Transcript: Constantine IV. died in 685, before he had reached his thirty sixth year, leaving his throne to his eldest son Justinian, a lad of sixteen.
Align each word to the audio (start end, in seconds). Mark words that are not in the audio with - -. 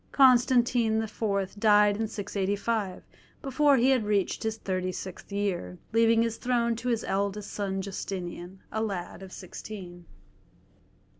Constantine 0.11 0.99
IV. 0.99 1.55
died 1.59 1.95
in 1.95 2.07
685, 2.07 3.03
before 3.43 3.77
he 3.77 3.91
had 3.91 4.03
reached 4.03 4.41
his 4.41 4.57
thirty 4.57 4.91
sixth 4.91 5.31
year, 5.31 5.77
leaving 5.93 6.23
his 6.23 6.37
throne 6.37 6.75
to 6.75 6.87
his 6.89 7.03
eldest 7.03 7.51
son 7.53 7.83
Justinian, 7.83 8.61
a 8.71 8.81
lad 8.81 9.21
of 9.21 9.31
sixteen. 9.31 10.05